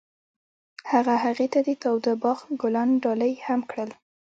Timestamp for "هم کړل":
3.47-3.89